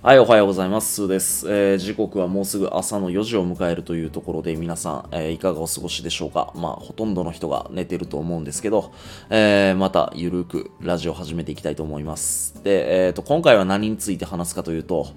[0.00, 0.94] はい、おはようございます。
[0.94, 6.52] スーです、えー、時刻はもうすぐ朝の4時を迎えるというところで皆さん、えー、いかがお過ごしでしょうか？
[6.54, 8.94] まあ、ほとんどの人が寝てると思うんですけど、
[9.28, 12.62] えー、またゆるくラジオ始めていきたいと思います。
[12.64, 15.08] で、えっ、と、今回は何について話すかというと、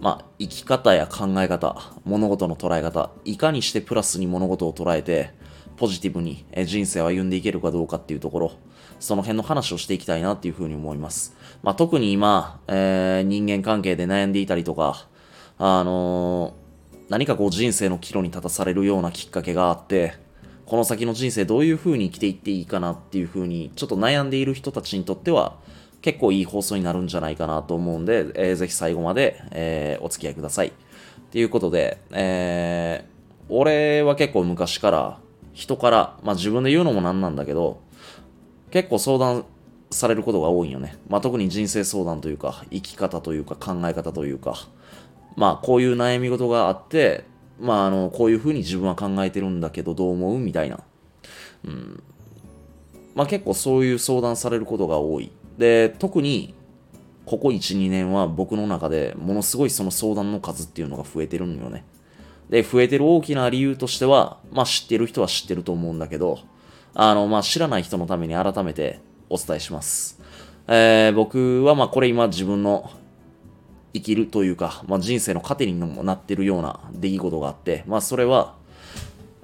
[0.00, 5.30] まあ、生き方や考え方、物事の捉え方、いかにしてプラスに物事を捉えて、
[5.76, 8.52] ポジティブに人生を歩んでいけるかどうかっていうところ、
[9.02, 11.36] その辺の話をしていきたいなっていうふうに思います。
[11.64, 15.08] まあ、特に今、えー、人間関係で悩んでいたりとか、
[15.58, 20.14] あのー、何かこう人生の岐路に立たされるようなきっかけがあって、
[20.66, 25.56] この先の人生どういう風に生きていっていいかなっていう風に、ちょっと悩んでいる人たちにとっては、
[26.00, 30.68] 結構いい放送になるんじゃないかなと思うんで、えー、ぜひ最後まで、えー、お付き合いください。
[30.68, 30.72] っ
[31.32, 35.18] ていうことで、えー、俺は結構昔から
[35.54, 37.80] 人から、まあ自分で言うのもなんなんだけど、
[38.72, 39.44] 結構相談
[39.90, 40.96] されることが多いよね。
[41.08, 44.56] まあ特に人生相談というか、生き方というか、考え方というか、
[45.36, 47.24] まあこういう悩み事があって、
[47.60, 50.80] まああの、こういうふうに自分は考えてるんだけどどう思うみたいな。
[51.64, 52.02] うん。
[53.14, 55.30] まあ結構そういう相談されることが多い。
[55.58, 56.54] で、特に、
[57.26, 61.84] ここ1、2年は僕の中でものすごいその相談の数っていうのが増えてるんよね。
[62.48, 66.38] で、増えてる大きな理由としては、まあ知ってる人は知ってると思うんだけど、
[66.94, 70.20] あの、まあ知らない人のために改めてお伝えします。
[70.68, 72.90] えー、僕はまあこれ今自分の
[73.94, 78.54] 生きるというか、まあ、人生の糧にもなってるような出来事があって、まあそれは、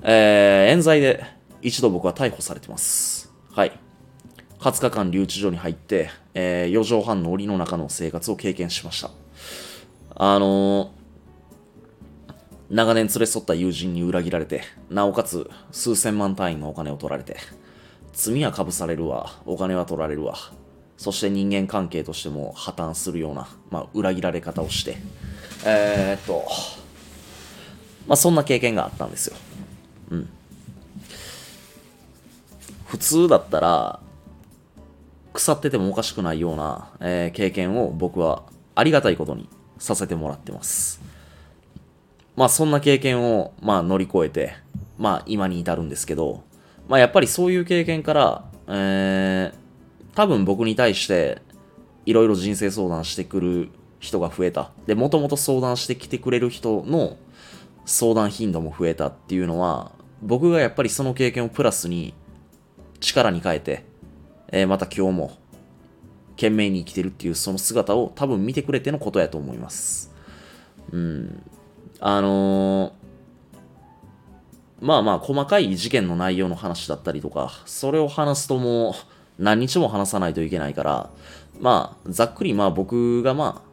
[0.03, 1.25] えー、冤罪で
[1.63, 3.33] 一度僕は逮捕されてます。
[3.51, 3.79] はい。
[4.61, 9.11] 20日間留置所に入って、えー、4畳半の檻の中の生活を経験しました。
[10.17, 10.89] あのー、
[12.71, 17.37] 長年連れ添った友人に裏切られて、なおかつ数千万単位のお金を取られて、
[18.13, 20.37] 罪はかぶされるわ、お金は取られるわ、
[20.99, 24.99] そして人間関係としても破綻するような、まあ、裏切られ方をして、
[25.65, 26.45] えー、っと、
[28.07, 29.37] まあ、そんな経験があったんですよ。
[30.11, 30.29] うん。
[32.87, 34.01] 普通だったら、
[35.33, 38.43] 腐っててもおかしくないような、えー、経験を僕は
[38.75, 39.49] ありがたいことに
[39.79, 41.01] させてもらってます。
[42.39, 44.55] まあそんな経験をまあ乗り越えて、
[44.97, 46.45] まあ今に至るんですけど、
[46.89, 51.43] まあやっぱりそういう経験から、えー、多分僕に対して
[52.07, 54.71] いろいろ人生相談してくる人が増えた。
[54.87, 57.17] で、もともと相談してきてくれる人の
[57.85, 59.91] 相談頻度も増えたっていうのは、
[60.23, 62.15] 僕がやっぱりその経験をプラスに
[63.01, 63.85] 力に変えて、
[64.53, 65.33] えー、また今日も
[66.37, 70.15] 懸命に生きてるっていうその姿を多分見てくれてのことやと思います。
[70.93, 71.43] うん。
[72.01, 72.93] あのー、
[74.81, 78.95] まあまあ細かい事件の内容の話だったりとか、それを話すともう
[79.43, 81.11] 何日も話さないといけないから、
[81.61, 83.69] まあざっくりまあ僕がまあ、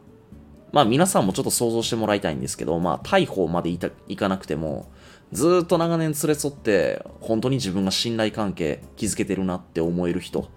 [0.72, 4.90] まあ皆さんもちょっと想像してもらいたいんですけど、まあ逮捕までいかなくても、
[5.32, 10.48] ずっと長年連れ添って、本当に自分が信頼関係築けてるなって思える人、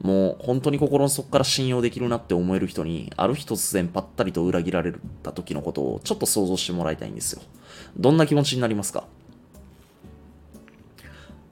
[0.00, 7.42] もう本当に心の底から信用できるなって思える人に、ある日突然ぱったりと裏切られた時のことをちょっと想像してもらいたいんですよ。
[7.96, 9.04] どんな気持ちになりますか？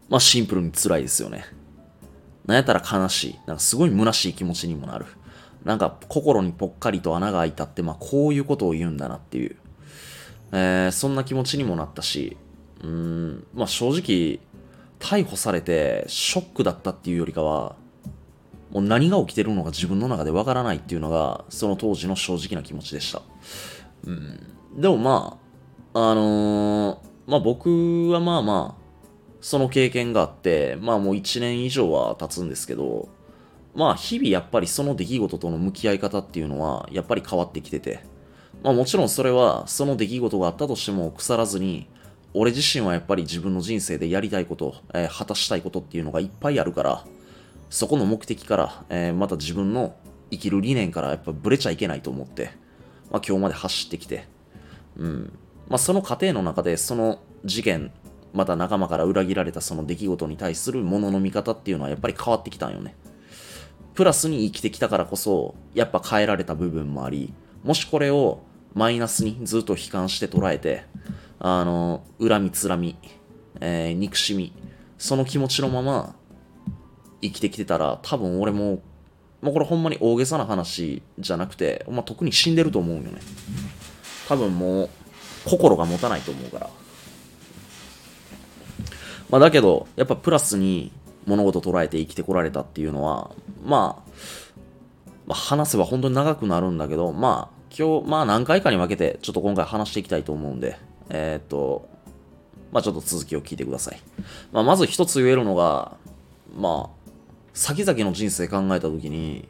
[0.09, 1.45] まあシンプルに辛いですよね。
[2.47, 3.39] なんやったら悲しい。
[3.47, 5.07] なんかすごい虚しい気持ちにもなる。
[5.65, 9.57] なんか心にぽっかりと穴が開いたって、まあこういうことを言うんだなっていう。
[10.53, 12.37] えー、そんな気持ちにもなったし、
[12.85, 14.39] うん、まあ正直、
[15.01, 17.75] 逮捕されてショックだったっていうよりかは、
[18.71, 23.23] もう何が起きてるのか自分の中でわからないっていうのが、その当時の正直な気持ちでした。
[24.05, 24.41] うん、
[24.77, 25.39] でもま
[25.95, 28.87] あ、あのー、まあ僕はまあまあ、
[29.41, 33.09] その経験があって、まあもう1年以上は経つんですけど、
[33.75, 38.01] まあ日々やっぱりその出来事との向き合い方っていうのはやっぱり変わってきてて、
[38.63, 41.89] まあもちろんそれはその出来事があったとしても腐らずに、
[42.35, 47.05] 俺自身はやっぱり自分の人生でやりたいこと、えー、果たしたいことっていうのがいっぱいあるから、
[47.71, 49.97] そこの目的から、えー、また自分の
[50.31, 52.51] 生きる理念からやっぱブレちゃいけないと思って、
[53.11, 54.25] まあ、今日まで走ってきて、
[54.97, 55.39] うん。
[55.69, 57.93] まあ、その過程の中で、その事件、
[58.33, 62.95] また仲間から裏切られたその出来事に対するものの見方っていうのはやっぱり変わってきたんよね。
[63.95, 67.33] プラスに生きてきたからこそ、やっぱ変えられた部分もあり、
[67.65, 68.43] もしこれを
[68.75, 70.85] マイナスにずっと悲観して捉えて、
[71.39, 72.97] あの、恨み、つらみ、
[73.61, 74.53] えー、憎しみ、
[74.99, 76.15] その気持ちのまま
[77.23, 78.81] 生きてきてたら、多分俺も、
[79.43, 83.21] もうこれほんまに大げさな話じゃなくて、まあ、特に死んでると思うよね。
[84.29, 84.91] 多分もう、
[85.45, 86.71] 心が持たないと思うから。
[89.31, 90.93] まあ、だけど、やっぱプラスに
[91.27, 93.31] 物事捉えて生きてこられたっていうのは、
[93.65, 94.11] まあ、
[95.27, 100.79] まあ、話せば本当に長くなるんだけど、まあ、今日、まあ何回かに分けて、ちょっと今回話していきたいと思うんで、
[101.11, 101.91] えー、っと、
[102.73, 104.01] まあちょっと続きを聞いてください。
[104.51, 105.99] まあまず一つ言えるのが、
[106.57, 106.96] まあ、
[107.57, 109.49] 先々の人生考えた時に、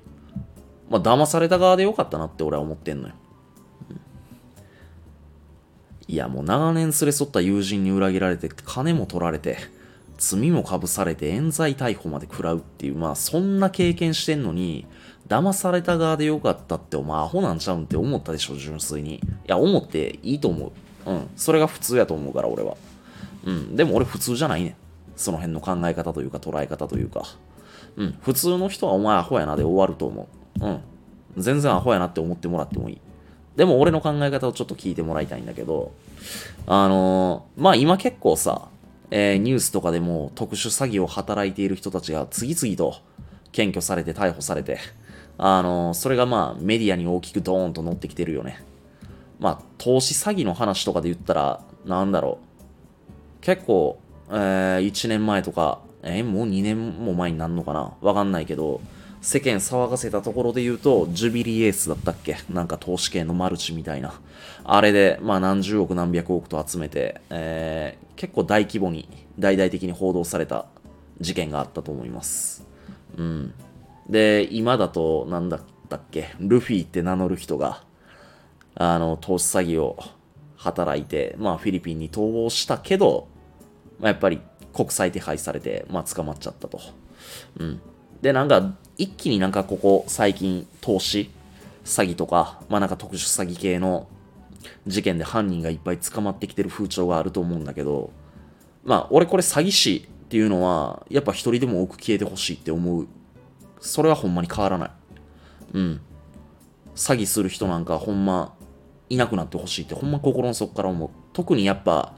[0.88, 3.14] まあ騙された側でよかったなって俺は思ってんのよ。
[6.06, 9.58] いやもう長年連れ添った友人に裏切られて、金も取られて、
[10.18, 14.86] 罪もかぶされて冤罪逮捕まで食らうっていう、まあそんな経験してんのに、
[15.26, 19.16] 騙された側でよかったってお前アホなんちゃうんって思ったでしょ、純粋に。
[19.16, 20.72] いや、思っていいと思
[21.06, 21.10] う。
[21.10, 21.28] うん。
[21.34, 22.76] それが普通やと思うから、俺は。
[23.44, 23.74] うん。
[23.74, 24.76] でも俺普通じゃないね
[25.16, 27.24] その辺の考え方というか捉え方というか。
[27.96, 28.18] うん。
[28.22, 30.28] 普通の人はお前アホやなで終わると思
[30.60, 30.64] う。
[30.64, 30.80] うん。
[31.36, 33.00] 全然アホやなって思ってもらってもいい。
[33.56, 35.92] でも俺の考え方をちょっと聞いてもらいたいんだけど、
[36.66, 38.68] あのー、まあ今結構さ、
[39.10, 43.00] えー、ニュースとかでも特殊詐欺を働いている人たちが次々と
[43.52, 44.78] 検挙されて逮捕されて、
[45.38, 48.62] あのー、それがまあメディアに大きくドーンと乗ってきてるよね。
[49.38, 53.42] まあ投資詐欺の話とかで言ったら、なんだろう。
[53.42, 53.98] 結構、
[54.28, 57.92] えー、1年前とか、えー、もう2年も前になんのかな？
[58.00, 58.80] わかんないけど、
[59.20, 62.36] 世間騒がせたところで言うと、ジュビリーエースだったっけ？
[62.48, 64.20] なんか投資系のマルチみたいな。
[64.62, 69.08] あれで、まあ何十億何百億と集めて、えー、結構大規模に、
[69.38, 70.66] 大々的に報道された
[71.20, 72.64] 事件があったと思います。
[73.16, 73.54] うん。
[74.08, 76.28] で、今だと、なんだったっけ？
[76.38, 77.82] ルフィって名乗る人が、
[78.76, 79.98] あの、投資詐欺を
[80.54, 83.26] 働いて、まあフィリピンに逃亡したけど、
[83.98, 84.40] まあ、やっぱり
[84.76, 86.78] 国際手配されて、まあ捕まっちゃったと。
[87.58, 87.80] うん。
[88.20, 91.30] で、なんか、一気になんかここ最近投資
[91.84, 94.06] 詐欺とか、まあなんか特殊詐欺系の
[94.86, 98.10] 事件で犯人がいっぱい捕まってきてる風潮があると思うんだけど、
[98.84, 103.06] まあ俺これ詐欺師っていうのは、やっぱ一人でも多く消えてほしいって思う。
[103.80, 104.90] それはほんまに変わらない。
[105.72, 106.00] うん。
[106.94, 108.54] 詐欺する人なんかほんま
[109.08, 111.10] いなくなってほしいってほんま心の底から思う。
[111.32, 112.14] 特にやっぱ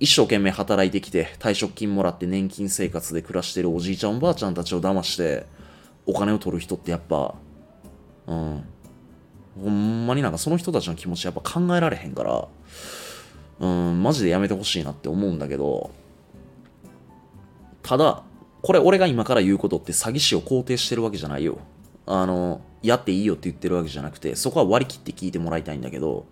[0.00, 5.46] 一生懸命働いてきて退職金もらって年金生活で暮らしてるおじいちゃんおばあちゃんたちを騙して
[6.06, 7.34] お金を取る人ってやっぱ、
[8.26, 8.64] うん、
[9.62, 12.48] ほんまになんかその人たちの気持ちやっぱ考えられへんから、
[13.60, 15.90] うん、マジでやめてほしいなって思うんだけど、
[17.82, 18.22] ただ、
[18.62, 21.58] これ俺が今から言うことって詐欺師を肯定してるわけじゃないよ。
[22.06, 26.26] あの、やっていいよって言ってるわけじゃなくて、そこは割り切って聞いてもらいたいんだけど、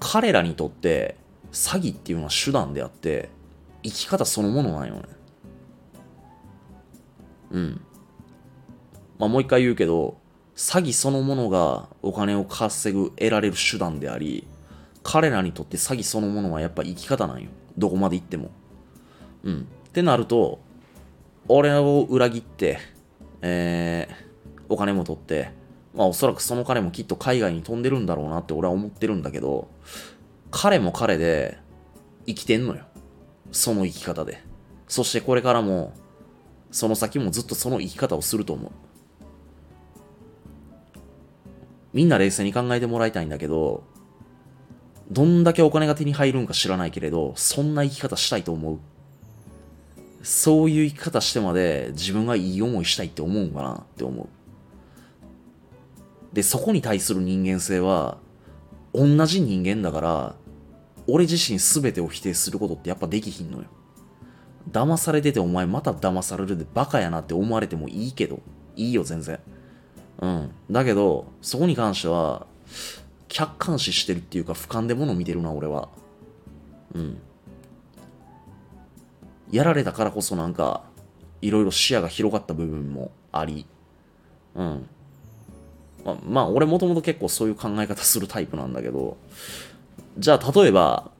[0.00, 1.16] 彼らにとって
[1.52, 3.30] 詐欺っていうのは手段であって、
[3.82, 5.02] 生き方そのものなんよね。
[7.50, 7.80] うん。
[9.18, 10.18] まあ、もう一回言うけど、
[10.56, 14.46] 詐欺そのものがお金を稼ぐ、得られる手段であり、
[15.02, 17.48] 彼らにとって詐欺そのものはやっぱ生き方なんよ。
[17.76, 18.50] どこまで行っても。
[19.44, 19.68] うん。
[19.88, 20.60] ってなると、
[21.48, 22.78] 俺を裏切って、
[23.40, 25.52] えー、お金も取って、
[25.94, 29.68] まあおそらくその彼もきっと海外に飛んでるんだろうなって俺は思ってるんだけど、
[30.50, 31.58] 彼も彼で
[32.26, 32.84] 生きてんのよ。
[33.52, 34.42] その生き方で。
[34.86, 35.92] そしてこれからも、
[36.70, 38.72] その先もずっとその生き方をすると思う。
[41.92, 43.84] みんな冷静に考えてもらいたいんだけど、
[45.10, 48.78] どんだけお金が手に入るんか知らないけれど、そんな生き方したいと思う。
[50.22, 54.28] そういう生き方してまで自分がいい思いしたいって思うんかなって思う。
[56.34, 58.18] で、そこに対する人間性は、
[58.92, 60.34] 同じ人間だから、
[61.08, 63.64] 俺自身全てを否定することってやっぱできひんのよ。
[64.70, 68.40] 騙されててお前また騙されるでバカやなって思われてもいいけど、
[68.76, 69.40] いいよ全然。
[70.20, 70.50] うん。
[70.70, 72.46] だけど、そこに関しては、
[73.28, 75.88] 客観視してるっていうか、俯瞰で物見てるな、俺は。
[76.94, 77.18] うん。
[79.50, 80.82] やられたからこそなんか、
[81.40, 83.66] いろいろ視野が広がった部分もあり、
[84.54, 84.86] うん。
[86.04, 89.16] ままあ、俺もともと結構そういう考え方するタイプなんだけど、
[90.18, 91.12] じゃあ、例えば、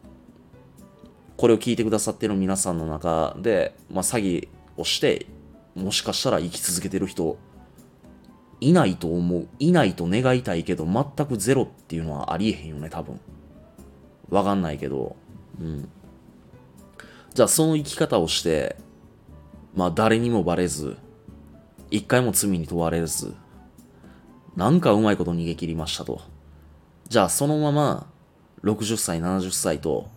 [1.36, 5.26] これを聞いてくださってる皆さんの中で、まあ、詐欺をして、
[5.76, 7.38] もしかしたら生き続けてる人
[8.60, 9.46] いないと思う。
[9.60, 13.20] いないと願いたいけど、全くゼロっていうのはありえへんよね、多分。
[14.30, 15.14] わかんないけど。
[15.60, 15.88] うん。
[17.34, 18.76] じゃあ、その生き方をして、
[19.76, 20.96] まあ、誰にもバレず、
[21.92, 23.32] 一回も罪に問われず、
[24.56, 26.20] なんかうまいこと逃げ切りましたと。
[27.08, 28.08] じゃあ、そのまま、
[28.62, 30.08] 60歳、70歳と、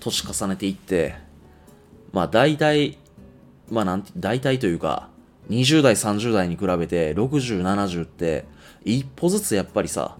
[0.00, 1.14] 年重ねていって、
[2.12, 2.98] まあ、大体、
[3.70, 5.08] まあ、なんて、大体というか、
[5.50, 8.44] 20代、30代に比べて60、70って
[8.84, 10.16] 一歩ずつやっぱりさ、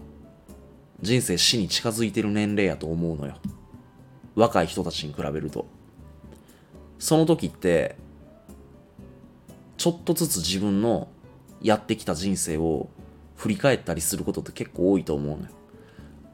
[1.01, 3.37] 人生死に近づいてる年齢やと思うのよ。
[4.35, 5.65] 若い人たちに比べると。
[6.99, 7.95] その時って、
[9.77, 11.07] ちょっとずつ自分の
[11.61, 12.89] やってきた人生を
[13.35, 15.49] 振り返ったりすることって結構多いと思うのよ。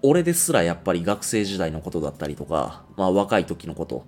[0.05, 4.05] 俺ですらやっぱり学生時代のことだったりとか、まあ若い時のこと、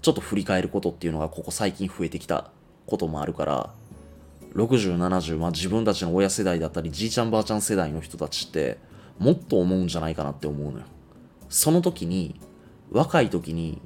[0.00, 2.50] ちょっと振り返ることっていうのがここ最近増えてきた
[2.86, 3.70] こともあるから、
[4.54, 8.78] 60、70、まあ自分たちの親世代だったり、じいちゃんばあちゃん世代の人たちって、
[9.18, 10.84] もっと思うんじゃないかなって思うのよ。
[11.50, 12.40] その時に、
[12.90, 13.82] 若い時に、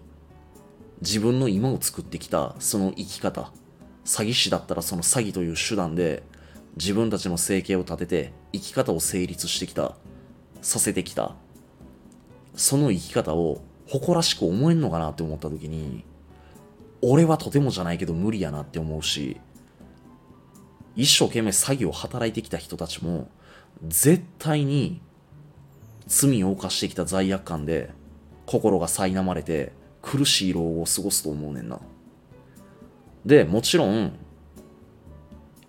[1.00, 3.50] 自分の今を作ってきたその生き方、
[4.04, 6.22] 詐欺師だったらその詐欺という手段で
[6.76, 9.96] 自分たちの生計を立てて生き方を成立してきた、
[10.62, 11.34] させてきた、
[12.54, 16.04] その生き方を誇らしく思えんのかなって思った時に、
[17.02, 19.38] 俺はとてもじゃないけど無理やなって思うし、
[20.96, 23.28] 一生懸命詐欺を働いてきた人たちも、
[23.86, 25.00] 絶対に
[26.06, 27.90] 罪を犯してきた罪悪感で
[28.46, 31.80] 心が苛まれて苦しい老後を過ごすと思うねんな。
[33.24, 34.12] で、もちろん、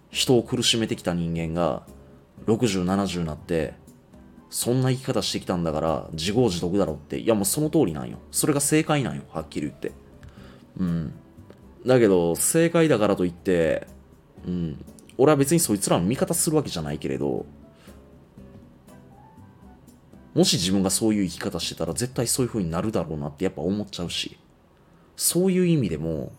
[0.10, 1.84] 人を苦しめてきた人間が
[2.46, 3.74] 60、70になって、
[4.54, 8.20] そんな生き方してきたんだから自業自得だろって、いやもうその通りなんよ。
[8.30, 9.94] それが正解なんよ、はっきり言って。
[10.78, 11.14] うん。
[11.88, 13.88] だけど、正解だからといって、
[14.46, 14.86] うん、
[15.18, 17.48] 俺は別にそいつらの味方するわけじゃないけれど、
[20.36, 24.38] もし自分がそういう生き方してたら絶対そういう風になるだろうなってやっぱ思っちゃうし、
[25.16, 26.32] そういう意味でも、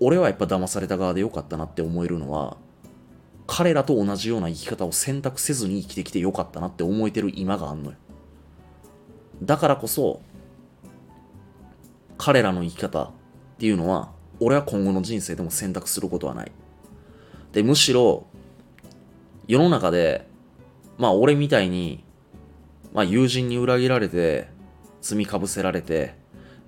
[0.00, 2.56] 俺はやっぱ騙された側でよかったなって思えるのは、
[3.48, 7.96] 彼らと同じような生き方を選択せずに生きてきてよかったなって思えてる今があんのよ。
[9.42, 10.20] だからこそ、
[12.18, 13.10] 彼らの生き方っ
[13.58, 16.52] ていうのは、俺は今後の人生でも選択することはない。
[17.52, 18.26] で、むしろ、
[19.46, 20.28] 世の中で、
[20.98, 22.04] まあ俺みたいに、
[22.92, 24.48] まあ友人に裏切られて、
[25.00, 26.14] 罪かぶせられて、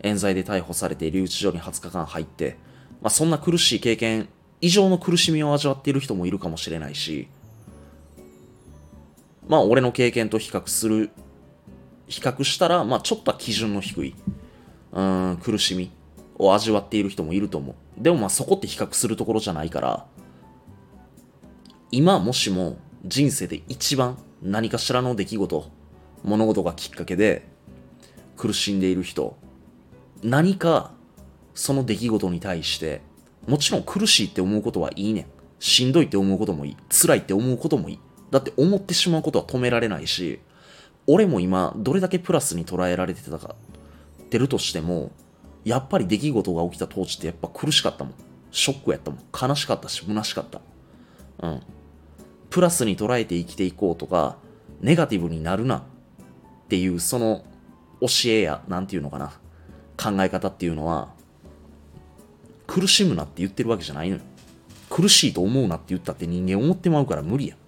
[0.03, 2.57] 冤罪で逮捕されて留置所に20日間入って、
[3.03, 4.31] まあそんな苦しい経験
[4.61, 7.29] 以上の苦しみを味わっている人もいるかもしれないし、
[9.49, 11.11] まあ俺の経験と比較する、
[12.09, 14.15] 比較したら、まあちょっとは基準の低い、
[14.93, 15.91] うん、苦しみ
[16.39, 17.75] を味わっている人もいると思う。
[18.03, 20.07] でもまあそこって比較するところじゃないから、
[21.91, 25.71] 今もしも人生で一番何かしらの出来事、
[26.23, 27.49] 物事がきっかけで
[28.37, 29.37] 苦しんでいる人、
[30.23, 30.93] 何か
[31.55, 33.01] その出来事に対して、
[33.47, 35.27] もちろん苦しいって思うことはいいねん。
[35.59, 36.77] しんどいって思うこともいい。
[36.89, 37.99] 辛いって思うこともいい。
[38.31, 40.41] だって思ってしまうことは止められないし、
[41.07, 43.55] 俺も今どれだけプラスに捉えられてたか、
[44.23, 45.11] ってるとしても、
[45.65, 48.15] やっぱり出来事が起きた当時ってやっぱ苦しかったもん。
[48.53, 49.21] ショックやったもん。
[49.49, 50.61] 悲しかったし、虚しかった。
[51.43, 51.63] うん。
[52.49, 54.37] プラスに捉えて生きていこうとか、
[54.81, 55.83] ネガティブになるなっ
[56.69, 57.45] ていう、その
[58.01, 59.33] 教えや、なんていうのかな、
[59.97, 61.13] 考え方っていうのは、
[62.71, 64.23] 苦しむなって言ってるわけじゃないのよ。
[64.89, 67.59] 苦しいと思うなって言ったって人間思ってまうから無理やん。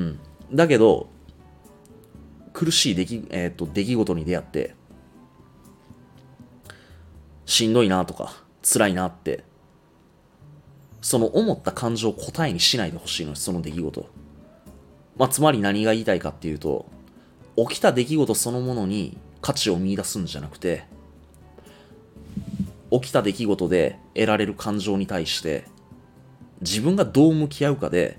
[0.00, 0.18] うん。
[0.54, 1.10] だけど、
[2.54, 4.74] 苦しい出来,、えーと、出来事に出会って、
[7.44, 8.32] しんどいなとか、
[8.62, 9.44] 辛いなって
[11.02, 14.08] その思った感情を答えにしないでほしいのよその出来事。
[15.18, 16.86] まあ、つまり何が言いたいかっていうと、
[17.56, 20.84] 起きた出来事そのものに価値を見出すんじゃなくて、
[22.90, 25.64] 起きた出来事で得られる感情に対して、
[26.60, 28.18] 自分がどう向き合うかで、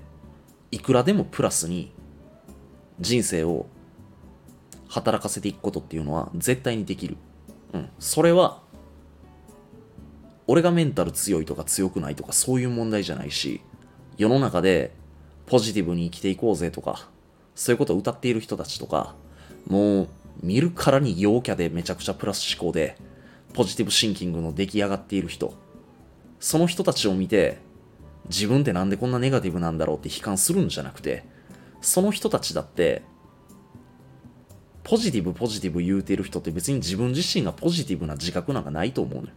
[0.70, 1.92] いくらでもプラスに
[3.00, 3.66] 人生を
[4.88, 7.16] 働かせていくことっていうのは絶対にできる。
[7.72, 7.88] うん。
[7.98, 8.62] それは
[10.46, 13.60] 俺がメンタル強いとか強くないとかそういう問題じゃないし、
[14.16, 14.94] 世の中で
[15.46, 17.08] ポジティブに生きていこうぜとか、
[17.54, 19.14] そういうことを歌っている人たちとか、
[19.66, 20.08] もう
[20.42, 22.96] 見るからに陽キャでめちゃくちゃプラス思考で、
[23.58, 25.52] ポジティブシンキングの出来上がっている人、
[26.38, 27.58] その人たちを見て、
[28.28, 31.24] 自分ってなんでこんなネガティブなんだろうって悲観するんじゃなくて、
[31.80, 33.02] その人たちだって、
[34.84, 39.28] ポジティブポジティブ言うてる人って別に自分自身がポジティブな自覚なんかないと思うのよ。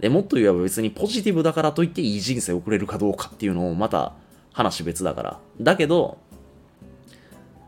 [0.00, 4.12] で、もっと言えば別にポジティブだからといっていい人生を送れるかどうかっていうのをまた
[4.52, 5.40] 話別だから。
[5.58, 6.18] だけど、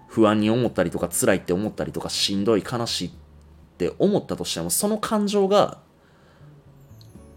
[0.06, 3.12] 不安に思ったりとか辛いって思ったりとかしんどい悲しいっ
[3.72, 5.78] って思ったとしてもその感情が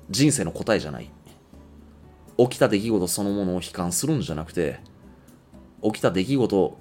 [0.10, 1.10] 人生の答えじゃない。
[2.38, 4.80] 起きた出来事そのものを悲観するんじゃなくて
[5.82, 6.78] 起きた出来事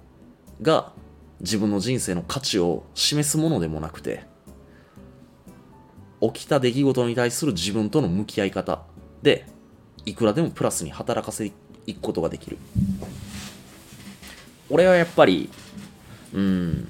[0.62, 0.92] が
[1.40, 4.25] 自分の人生の価値を示すものでもなくて
[6.20, 8.82] 起きた出来事に対する自分との向き合い方
[9.23, 9.46] で
[10.06, 11.54] いくらでもプラスに働かせて
[11.87, 12.56] いくことができる
[14.70, 15.50] 俺はやっぱり
[16.32, 16.88] うん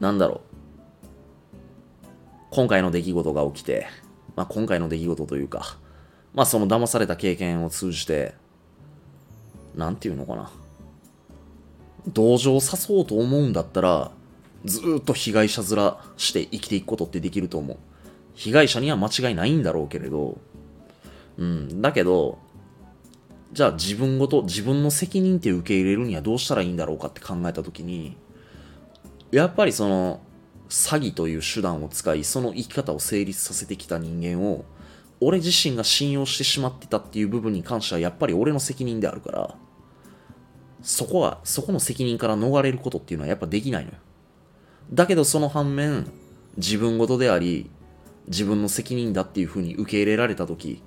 [0.00, 0.40] なんだろ
[2.02, 2.06] う
[2.50, 3.86] 今回の出来事が起きて、
[4.34, 5.76] まあ、今回の出来事というか
[6.34, 8.34] まあその騙された経験を通じて、
[9.74, 10.50] なんていうのかな。
[12.08, 14.12] 同情を誘おうと思うんだったら、
[14.64, 17.78] ずっと被害者面して生きていくことってできると思う。
[18.34, 20.38] 被害者には間違いないんだろうけれど、
[21.36, 22.38] うん、だけど、
[23.52, 28.16] じゃあ自分ごと、自分の責任って受け入れるにはどうしたらいいんだろうかって考えたときに、
[29.30, 30.20] やっぱりその、
[30.68, 34.64] 詐欺という手段を使い、その生き方を成立させてきた人間を、
[35.20, 39.56] 俺自身が信用してしまってたっていう部分に関しては、やっぱり俺の責任であるから、
[40.82, 43.96] そこは、そこの責任から逃れることっていうのはやっぱできないのよ。
[44.92, 46.10] だけどその反面、
[46.56, 47.70] 自分事であり、
[48.26, 50.82] 自分の責任だっていうふうに受け入れられた時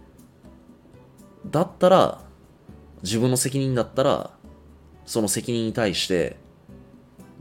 [1.46, 2.22] だったら、
[3.04, 4.32] 自分の責任だったら、
[5.06, 6.38] その責任に対して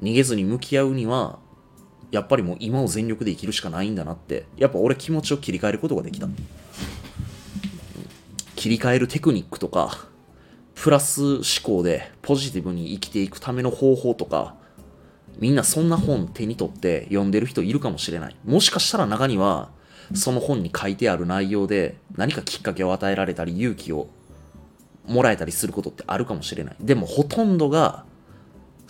[0.02, 1.38] 逃げずに向き合うには、
[2.10, 6.28] やっぱりもう今を全力で生きるしかないんだなって、やっぱ俺気持ちを切り替えることができた。
[8.56, 10.06] 切り替えるテクニックとか、
[10.74, 14.56] プラス思考でポジティブに生きていくための方法とか、
[15.38, 18.36] みんなそんな本手に取って読んでる人いるかもしれない。
[18.44, 19.70] もしかしたら中には、
[20.14, 24.08] その本に書いてある内容で何かきっかけを与えられたり勇気を
[25.06, 26.76] もらえたりすることってあるかもしれない。
[26.80, 28.04] でもほとんどが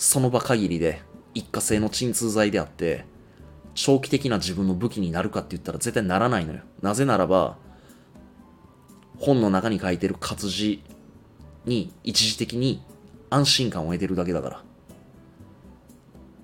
[0.02, 1.00] その場限りで
[1.32, 3.04] 一過性の鎮痛剤であって、
[3.75, 6.62] 長期的な自分の武器になるかって言ったら絶対ならないのよ。
[6.82, 7.56] なぜならば、
[9.21, 10.82] 本の中に書いてる活字
[11.66, 12.82] に一時的に
[13.30, 14.62] 安心感を得てるだけだから。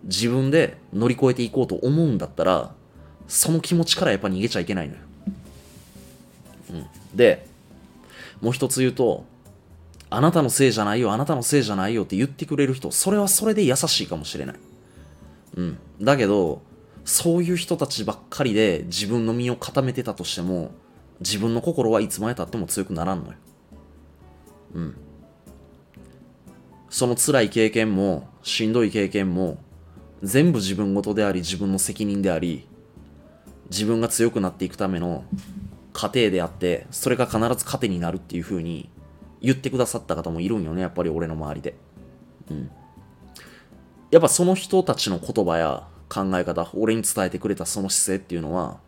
[0.05, 2.73] 自分で乗り越えていこうと思うんだったら、
[3.27, 5.00] その気持ちからやっぱ逃げちゃいけないのよ。
[6.71, 6.87] うん。
[7.12, 7.45] で、
[8.41, 9.25] もう一つ言うと、
[10.11, 14.57] あなたのせいじゃないよ、あなたのせいじゃないよって言ってくれる人、それはそれで優しいかもしれない。
[15.57, 15.79] うん。
[16.00, 16.62] だけど、
[17.05, 20.71] そういう人たちばっかりで自分の身を固めてたとしても、
[21.21, 23.33] 自分の心はいつまでたっても強くならんのよ。
[24.75, 24.97] うん。
[26.91, 29.59] その辛い経験も、しんどい経験も、
[30.23, 32.66] 全部自分事であり、自分の責任であり、
[33.71, 35.25] 自分が強くなっていくための
[35.92, 38.88] 過程であって、それが必ず糧になるっていう風に
[39.40, 41.74] 言ってくださった方もいるんよね、やっぱり俺の周りで。
[42.51, 42.70] うん。
[44.11, 48.79] やっぱその人たちの言葉や考え方、俺に伝えてくれたその姿勢っていうのは、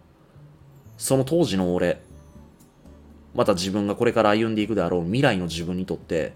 [0.96, 2.02] その当時の俺、
[3.34, 6.32] また自分がこれから歩んでいくであろう未来の自分にとって、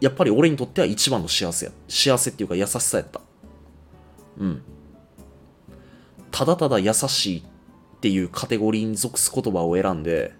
[0.00, 1.72] やっぱり俺にとっては一番の幸せや。
[1.88, 3.20] 幸せっていうか優しさやった。
[4.38, 4.62] うん。
[6.30, 10.34] ただただ優しいっていうカテゴリーに属す言葉を選んで、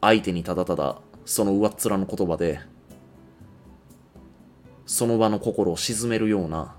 [0.00, 2.60] 相手にただただその上っ面の言葉で、
[4.86, 6.74] その場の心を鎮めるような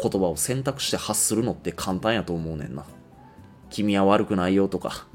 [0.00, 2.84] 言葉を選択して発するのって簡単やと思うねんな。
[3.68, 5.06] 君は悪くないよとか、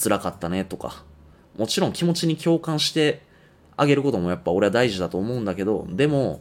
[0.00, 1.04] 辛かったねとか、
[1.56, 3.22] もちろん気持ちに共感して
[3.76, 6.40] あげることもやっぱ俺は大事だと思うんだけど、でも、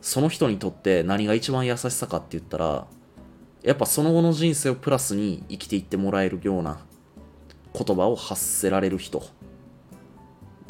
[0.00, 2.86] その人にとって何が一番優しさかって言ったら、
[3.62, 6.80] やっぱその後の人生をプラスに生きていってもらえるような
[7.74, 9.22] 言葉を発せられる人。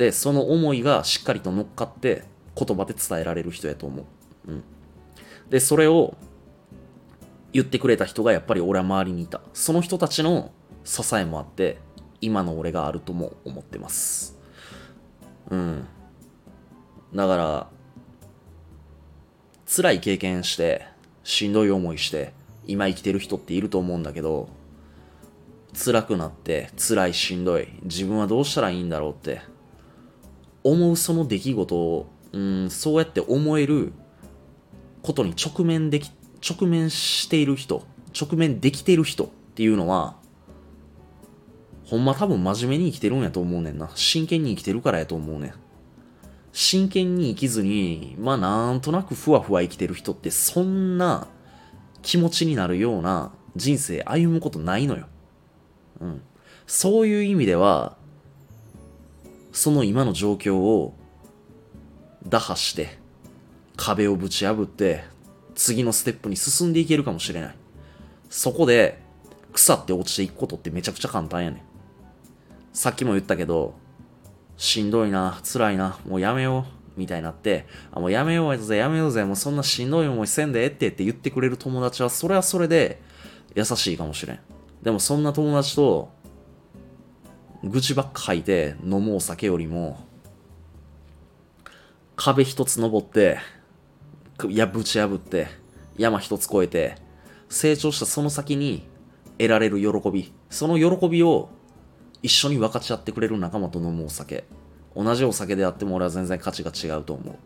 [0.00, 2.24] で、その思いがしっかりと乗っかって
[2.56, 4.50] 言葉で伝えられる人やと思う。
[4.50, 4.64] うん。
[5.50, 6.16] で、それを
[7.52, 9.42] 言ってくれた人がやっぱり俺は周りにいた。
[9.52, 10.52] その人たちの
[10.84, 11.76] 支えもあって、
[12.22, 14.38] 今の俺があるとも思ってます。
[15.50, 15.86] うん。
[17.14, 17.68] だから、
[19.66, 20.86] 辛い経験して、
[21.24, 22.32] しんどい思いして、
[22.66, 24.48] 今生きてる人っていると思うんだけど、
[25.74, 29.42] 辛くなって、辛いしんどい、自分はどうしたらいいんだろうって、
[30.62, 33.92] 思うその出来事を、うん、そうやって思える
[35.02, 36.10] ことに直面でき、
[36.48, 37.84] 直面している人、
[38.18, 40.16] 直面できている人っていうのは、
[41.84, 43.90] ほんま多分真面目に生きてるんやと思うねんな。
[43.94, 45.54] 真剣に生きてるからやと思うねん。
[46.52, 51.28] 真剣に生きずに、まあなんとなくふわふわ生きてる人ってそんな
[52.02, 55.06] 気持ちになるような人生歩むことないのよ。
[56.00, 56.22] うん。
[56.66, 57.96] そういう意味では、
[59.52, 60.94] その今の状況を
[62.26, 62.98] 打破して、
[63.76, 65.04] 壁をぶち破って、
[65.54, 67.54] 次のステップに進んでいけるかもしれない。
[68.28, 69.00] そこで、
[69.52, 71.62] 腐って落ちていくことってめちゃくちゃ簡単やねん。
[72.72, 73.74] さっきも言ったけど、
[74.56, 83.00] しんどいな、辛いな、もうやめよう、みたいになって、あ、もうやめようぜ、やめようぜ、もうそんなしんどい思いせんでえってって言ってくれる友達は、それはそれで
[83.54, 84.38] 優しいかもしれん。
[84.82, 86.10] でもそんな友達と、
[87.62, 89.98] 愚痴ばっか吐いて飲むお酒よりも、
[92.16, 93.38] 壁一つ登って、
[94.48, 95.48] やぶち破って、
[95.96, 96.96] 山一つ越えて、
[97.48, 98.86] 成長したその先に
[99.38, 101.50] 得られる喜び、その喜びを
[102.22, 104.44] 一緒に分かち合ってくれる仲間と飲むお酒。
[104.94, 107.36] 同じお酒であっても俺は全然価値が違うと思う。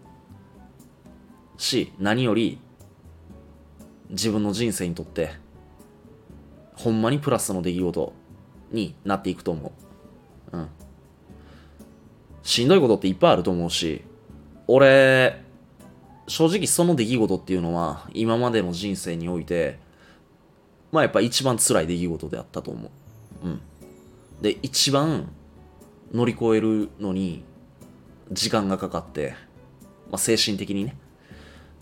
[1.57, 2.59] し何より
[4.11, 5.31] 自分の人生にとって
[6.75, 8.13] ほんまにプラスの出来事
[8.73, 9.84] になっていくと思う。
[10.55, 10.69] うん
[12.43, 14.03] しんどいことっていっぱいあると思うし
[14.67, 15.43] 俺
[16.27, 19.79] 正直その出来事っていうのは今までの人生において
[20.93, 22.91] まあやっぱ一番辛い出来事であったと思
[23.43, 23.61] ううん
[24.43, 25.31] で一番
[26.13, 27.45] 乗り越えるのに
[28.31, 29.35] 時間がかかって、
[30.11, 30.97] まあ、精神的にね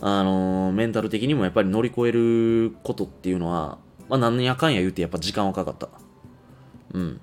[0.00, 5.88] あのー、メンタル的にもやっぱり乗り越えることっていうのは、まあ、何やかんや言うてやっぱ時間はかかった。
[6.92, 7.20] うん。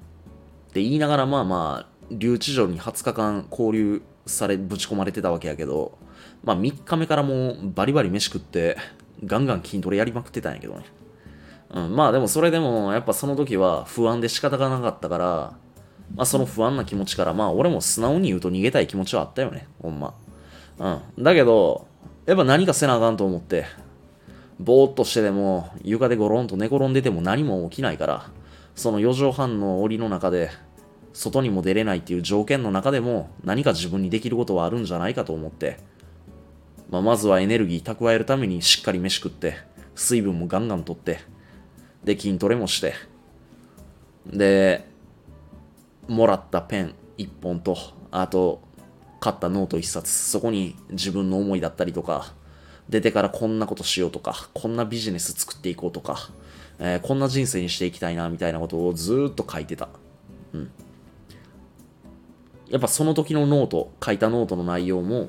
[0.69, 5.97] って言いながらまあまあ、留置場に20日間交流され、ぶち込まれてたわけやけど、
[6.43, 8.77] まあ3日目からもうバリバリ飯食って、
[9.25, 10.85] ガンガン筋トレやりまくってたんやけどね。
[11.71, 15.25] うん、まあでもそれでもやっぱその時は不安で仕方がなかったから、
[16.15, 20.13] まあその不安な気持ちからまあ俺も素直に言うと逃げたい気持ちはあったよね、ほんま。
[20.77, 21.23] うん。
[21.23, 21.87] だけど、
[22.27, 23.65] やっぱ何かせなあかんと思って、
[24.59, 28.29] ぼーっとしてでも床でゴロンと寝転んでても何も起きないから、
[28.79, 30.51] その4畳半の檻の中で、
[31.11, 35.79] 外にも出れないっていう条件の中でも何か自分にできることはあるんじゃないかと思って、
[36.89, 39.57] まあ、まずはエネルギー蓄えるためにしっかり飯食って、
[39.95, 41.19] 水分もガンガンとって、
[42.05, 42.93] で、筋トレもして、
[44.25, 44.87] で、
[46.07, 47.75] もらったペン1本と、
[48.11, 48.61] あと、
[49.19, 52.33] 買ったノート1冊、そこに自分の思いだったりとか、
[52.87, 56.29] 出てからこんなことしようとか、こんなビジネス作っていこうとか、
[56.79, 59.89] えー、こんな人生にしていきたいな、みたいなことをずっと書いてた。
[60.53, 60.71] うん。
[62.69, 65.27] やっぱその時のノート、書いたノートの内容も、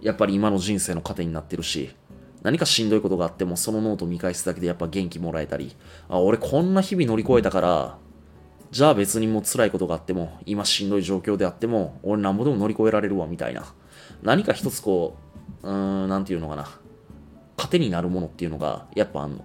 [0.00, 1.94] やっぱり今の人生の糧になってるし、
[2.42, 5.76] 何かしんどいことがあっても、そのノート見返すだけでやっぱ元気もらえたり、
[6.08, 7.98] あ、俺こんな日々乗り越えたから、
[8.70, 13.64] じゃあ別にもう辛いことがあっても、今しんどい状況であっても、俺なんぼでも乗り越えられるわ、みたいな。
[14.22, 15.16] 何か一つこ
[15.62, 16.68] う、うーん、なんていうのかな。
[17.56, 19.44] 糧になるものっていうのが、やっぱあんの。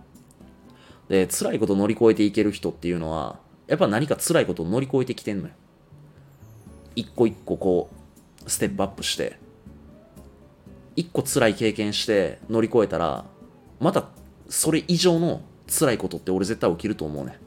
[1.10, 5.54] で、辛いこと乗り越えていける人っていうのは、やっぱ何か辛いことを乗り越えてきてんのよ。
[6.96, 7.90] 一個一個こ
[8.46, 9.40] う、ステップアップして、
[10.96, 13.26] 一個辛い経験して乗り越えたら、
[13.80, 14.08] また
[14.48, 17.40] それ以上の辛いことって俺絶対起きると思うね。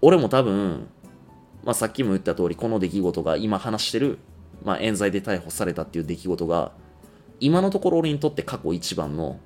[0.00, 0.88] 俺も多分、
[1.64, 4.18] まあ、さっきも言った通り、この出来事が今話してる、
[4.64, 6.72] まあ、冤罪で逮捕されたっていう出来事が、
[7.38, 9.38] 今のところ俺にとって過去一番の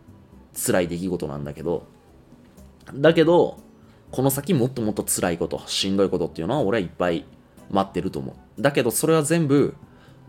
[0.54, 1.86] 辛い出来事なんだけど、
[2.94, 3.58] だけど、
[4.12, 7.24] この先もっともっと辛いこと、しんどいことっていうのは俺はいっぱい
[7.70, 8.62] 待ってると思う。
[8.62, 9.74] だけどそれは全部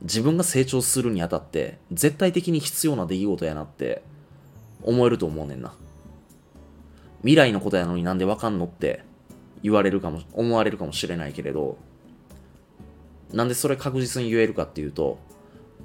[0.01, 4.03] 自分が成長するにあたって絶対的に必要な出来事やなって
[4.83, 5.73] 思えると思うねんな。
[7.21, 9.03] 未来のことやのになんでわかんのって
[9.63, 11.77] 言われるかも、思われるかもしれないけれど、
[13.33, 15.17] なんでそれ確実に言えるかっていうと、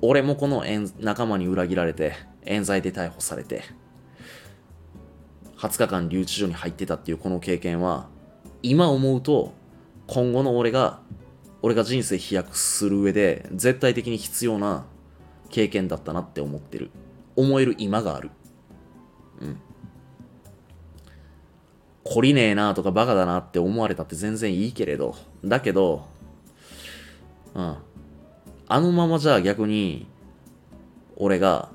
[0.00, 0.64] 俺もこの
[1.00, 3.62] 仲間に裏切られて、冤罪で逮捕されて、
[5.62, 8.08] 20日間留置所に入ってたっていうこの経験は、
[8.64, 9.54] 今思うと、
[10.08, 10.98] 今後の俺が、
[11.62, 14.84] 俺が人生飛躍する上で、絶対的に必要な
[15.50, 16.90] 経験だったなって思ってる。
[17.36, 18.30] 思える今がある。
[19.40, 19.60] うん。
[22.04, 26.08] 懲りねえなとかバカだなって思われたって全然いいけれど、だけど、
[27.54, 27.76] うん。
[28.66, 30.08] あのままじゃあ逆に、
[31.14, 31.68] 俺が、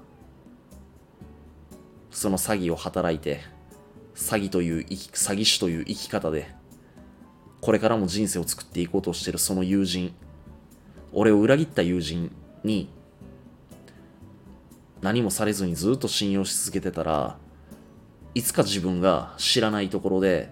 [2.11, 3.55] その詐欺を働いて、
[4.17, 6.49] 詐欺という生き、詐欺師という生き方で、
[7.61, 10.13] これからも人生を作っていこうとしてるその友人、
[11.13, 12.31] 俺を裏切った友人
[12.63, 12.89] に、
[15.01, 17.37] 何もされずにずっと信用し続けてたら、
[18.33, 20.51] いつか自分が知らないところで、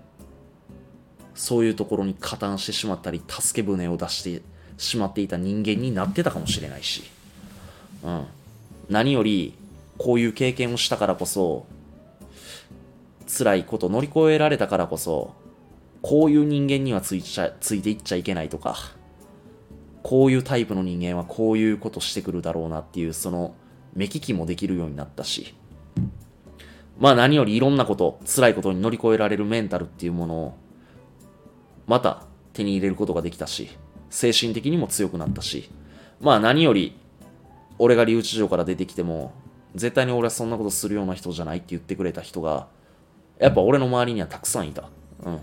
[1.34, 4.44] そういうところに加担してしまったり、助け舟を出して
[4.78, 7.04] しまっていた人間になってたかもしれないし、
[8.04, 8.26] うん。
[8.90, 9.56] 何より、
[9.98, 11.66] こういう経験をしたからこそ、
[13.28, 15.34] 辛いこと乗り越えられたからこそ、
[16.02, 18.76] こういう人間にはついちゃついていっちゃいけないとか、
[20.04, 23.56] こういうタイプの人間はこういうことしてくるだろうなっていう、その
[23.96, 25.56] 目利きもできるようになったし、
[27.00, 30.58] まあ何よりいろんなこと、辛いことに乗り越えられるメンタルっていうものを、
[31.88, 33.70] また手に入れることができたし、
[34.10, 35.70] 精神的にも強くなったし、
[36.22, 36.98] まあ何より、
[37.80, 39.34] 俺が留置場から出てきても、
[39.74, 42.68] 絶対に俺はそんなことするような人じゃないって言ってくれた人が、
[43.40, 44.90] やっぱ俺の周りにはたくさんいた。
[45.24, 45.40] うん。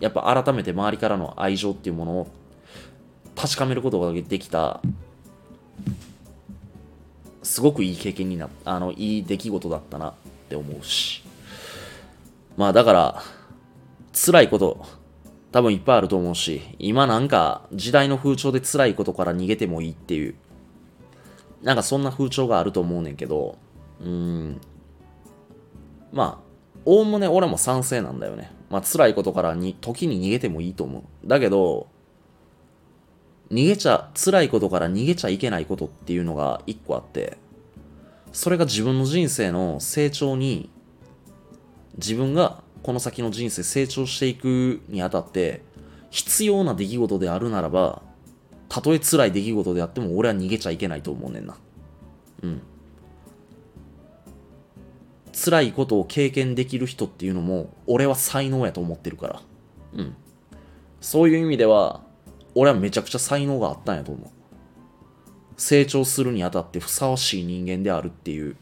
[0.00, 2.28] やっぱ改めて周りからの愛情っていうものを
[3.34, 4.80] 確かめることができた、
[7.42, 10.12] すごくいい経験になった、あの、いい出来事だったなっ
[10.48, 11.22] て思うし。
[12.56, 13.22] まあだから、
[14.12, 14.84] 辛いこと
[15.52, 20.34] 多分いっぱいあると思うし、今なんか時代の風潮で辛いことから逃げてもいいっていう、
[21.62, 23.56] なんかそんな風潮があると思うねんけど、
[24.00, 24.60] うーん、
[26.12, 26.47] まあ、
[26.90, 28.50] おおむね俺も賛成なんだよね。
[28.70, 31.02] まあ辛いことからに、時に逃げてもいいと思う。
[31.28, 31.86] だけど、
[33.50, 37.36] 逃げちゃ、辛いことから逃げちゃいけないことっていうのが一個あって、
[38.32, 40.70] それが自分の人生の成長に、
[41.98, 45.60] 自分がこの先の人生成長していくにあたって、
[46.08, 48.00] 必要な出来事であるならば、
[48.70, 51.58] たとえ辛い出来事であっても俺は逃げちゃいけないと思うねんな。
[52.42, 52.62] うん。
[55.42, 59.42] 辛いことを経験できる人っていうのも、俺は才能やと思ってるから。
[59.94, 60.16] うん。
[61.00, 62.02] そういう意味では、
[62.54, 64.28] 俺はめちゃくちゃ才能があったんやと思う。
[65.56, 68.56] 成長するにあたってふさわしい人間であるっていう、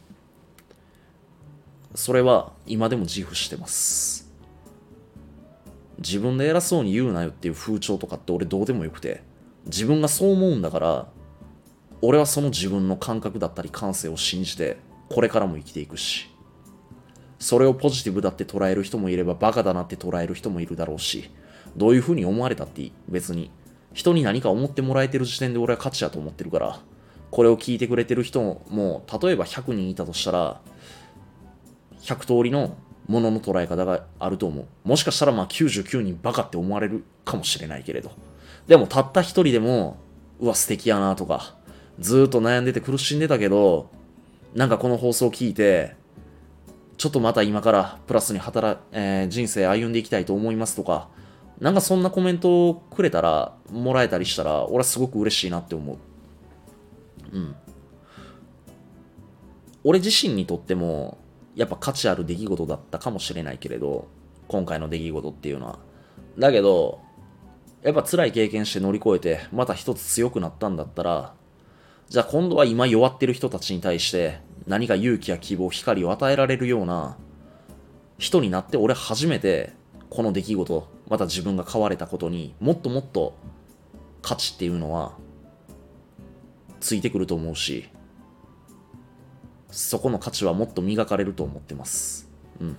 [1.94, 4.30] それは今でも自負してます。
[5.98, 9.22] 自分で偉そうに言うなよっていう風潮とかって俺どうでもよくて、
[9.66, 11.08] 自分がそう思うんだから、
[12.02, 14.76] 俺はその自分の感覚だったり感性を信じて、
[15.08, 16.28] これからも生きていくし、
[17.38, 21.30] それをポジティブだって捉える人もいればバカだなって捉える人もいるだろうし、
[21.76, 23.50] どういう風に思われたっていい、別に。
[23.92, 26.80] 人に何か思ってもらえてる時点で俺は価値だと思ってるから、
[27.30, 30.60] これを聞いてくれてる人も、例えば100人いたとしたら、
[32.02, 34.66] 100通りのものの捉え方があると思う。
[34.84, 38.10] もしかしたらまあ99人バカって思われるかもしれないけれど。
[38.66, 39.96] でもたった一人でも、
[40.40, 41.56] うわ、素敵やなとか、
[41.98, 43.90] ずっと悩んでて苦しんでたけど、
[44.54, 45.94] なんかこの放送を聞いて、
[46.96, 51.08] ちょっとまた今からプラスに働、えー、人生歩んでいきたいと思いますとか、
[51.60, 55.96] なんかそんなコメントをくれたら、もらえたりしたら、俺はすごく嬉しいなって思う。
[57.32, 57.56] うん。
[59.84, 61.18] 俺自身にとっても、
[61.54, 64.08] やっぱ価値ある出来事だったかもしれないけれど、
[64.48, 65.78] 今回の出来事っていうのは。
[66.38, 67.00] だけど、
[67.82, 71.34] やっぱ辛い経験して乗り越えて、また一つ強くなったんだったら、
[72.08, 77.16] じゃあ今度は今弱ってる人たちに対して、何か勇気や希望、光を与えられるような
[78.18, 79.72] 人になって、俺初めて、
[80.10, 83.36] この出来事、また自分が変われたことにもっともっと
[84.22, 85.12] 価値っていうのは
[86.80, 87.88] ついてくると思うし
[89.70, 92.28] そこの価値はもっと磨かれると思ってます。
[92.60, 92.76] うん。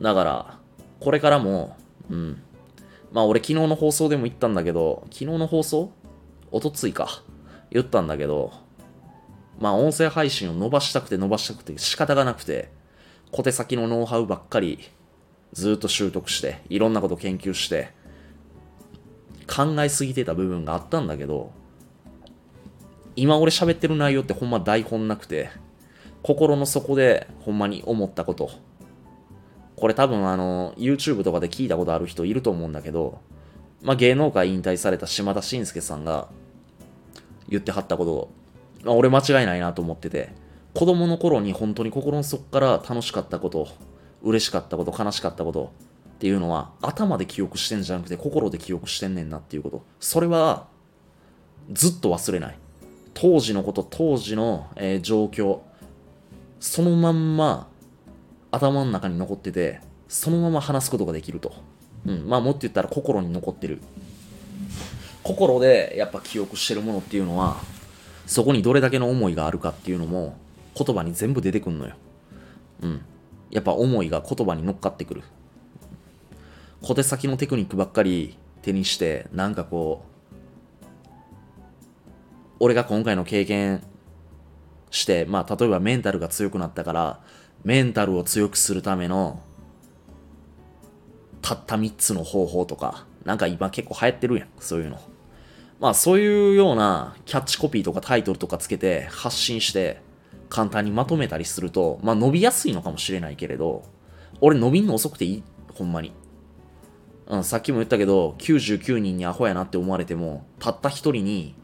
[0.00, 0.58] だから
[1.00, 1.76] これからも
[2.10, 2.42] うん。
[3.12, 5.92] まあ俺昨日の放送でも言ったんだけど昨日の放送？
[6.50, 7.22] おとついか。
[7.70, 8.52] 言ったんだけど
[9.58, 12.70] まあ音声配信を伸ばしたくて伸ばしたくて仕方がなくて
[13.32, 14.78] 小手先のノウハウばっかり
[15.52, 17.92] ずっと習得して、いろんなこと研究して、
[19.46, 21.52] 考えすぎてた部分があったんだけど、
[23.14, 25.50] 今俺喋ってる内容ってほんま台本なくて、
[26.22, 28.50] 心の底でほんまに思ったこと。
[29.76, 33.20] これ多分あの、YouTube とかで聞いたことある人いると思うんだけど、
[33.82, 36.28] まあ、芸能界引退された島田紳介さんが
[37.48, 38.30] 言ってはったこと、
[38.92, 40.30] 俺間違いないなと思ってて、
[40.74, 43.68] 子供の頃に本当に心の底から楽しかったこと、
[44.22, 45.72] 嬉しかったこと、悲しかったこと
[46.16, 49.82] っていうのは、頭で記憶してんじゃなくて、心で記憶してんねんなっていうこと。
[50.00, 50.66] それは、
[51.72, 52.58] ずっと忘れない。
[53.14, 55.60] 当時のこと、当時の、えー、状況、
[56.60, 57.68] そのまんま、
[58.50, 61.52] 頭の中に残ってて、そのまま話すことができると。
[62.06, 62.28] うん。
[62.28, 63.80] まあ、もっと言ったら心に残ってる。
[65.22, 67.56] 心でやっぱ記憶してるものっていうのは、
[68.26, 70.36] そこにどれだけの思いがあるかっていうのも、
[70.76, 71.94] 言葉に全部出てくんのよ。
[72.82, 73.00] うん。
[73.50, 75.22] やっぱ思いが言葉に乗っかってくる。
[76.82, 80.86] 小手先のテクニックばっかり手にして、なんかこう、
[82.58, 83.82] 俺が今回の経験
[84.90, 87.20] して、まあ例えばメンタルが強くなったから、
[87.64, 89.40] メンタルを強くするための
[91.42, 95.00] たった3つの方法とか、なんか今結構流行ってるやん、そういうの。
[95.80, 100.00] まあそういうようなキャッチコピーとかタイトルとかつけて発信して、
[100.48, 103.84] 簡単にまとめたりすると、まあ伸びやすいのかもしれないけれど、
[104.40, 105.42] 俺伸びんの遅くていい、
[105.74, 106.12] ほんまに。
[107.26, 111.54] うん、さっきも言ったけど、99人にアホやなって思われても、たった一人に、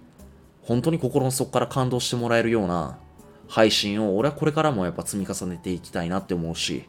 [0.62, 2.98] 本当に心の底から感動してもらえるような
[3.48, 6.88] 配信を、俺はこれからもやっぱ積み重ねていきたいなって思うし、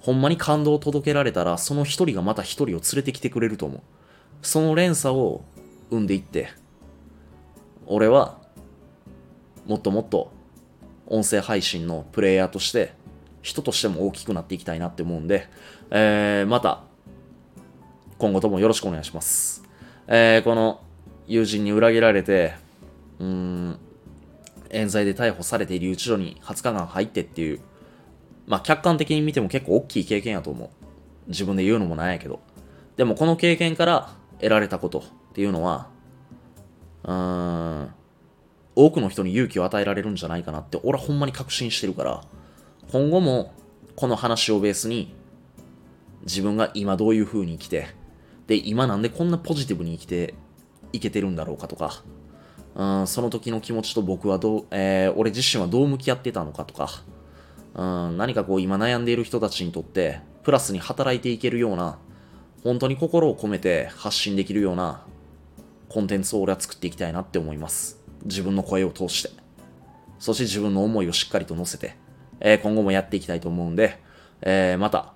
[0.00, 3.80] ほんまに感動を届けられたら、その一人がまた一人を連れてきてくれると思う。
[4.42, 5.42] その連鎖を
[5.90, 6.48] 生んでいって、
[7.86, 8.38] 俺は、
[9.66, 10.32] もっともっと
[11.06, 12.94] 音声配信のプレイヤーとして、
[13.42, 15.48] 人としても大きくなっていきたいなって思うんで、
[15.90, 16.82] えー、また、
[18.18, 19.64] 今後ともよろしくお願いします。
[20.06, 20.80] えー、この
[21.26, 22.54] 友人に裏切られて、
[23.18, 23.78] うん、
[24.70, 27.60] 冤罪で逮捕されている留置所に20日間入ってっていう、
[28.46, 30.70] まあ客観的に見ても結構大きい経験やと思う。
[31.28, 32.40] 自分で言うのもなんやけど。
[32.96, 35.04] でもこの経験から得られたこと
[35.38, 35.86] っていうのは、
[37.04, 37.94] うーん、
[38.74, 42.22] 多くの人に勇気を与えられるんじゃないかなって俺はほんまに確信してるから、
[42.90, 43.54] 今後も
[43.94, 45.14] この話をベースに
[46.22, 47.86] 自分が今どういう風に生きて、
[48.48, 50.34] で、今なんでこんなポジティブに生きて
[50.92, 52.02] いけてるんだろうかとか、
[52.74, 56.88] うん、その時の気持ちと僕はどう、えー、俺自身はどう向き合ってたのかとか、
[57.76, 62.00] うん、何かこう今悩んでいる人たちにとって、プラスに働いていけるような、
[62.64, 65.04] 本当に心を込めて発信できるような
[65.88, 68.00] コンテンツを俺は作っていきたいなって思います。
[68.24, 69.30] 自分の声を通して。
[70.18, 71.96] そして自分の思いをしっかりと乗せて、
[72.40, 73.98] えー今後もやっていきたいと思うんで、
[74.42, 75.12] えーまた、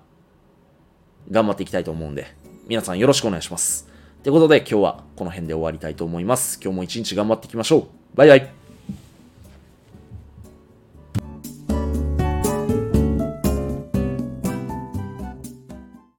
[1.29, 2.27] 頑張っていきたいと思うんで、
[2.67, 3.87] 皆さんよろしくお願いします。
[4.23, 6.59] ということで今日はこの辺で終わりたいと思います。
[6.63, 7.87] 今日も一日頑張っていきましょう。
[8.15, 8.62] バイバイ。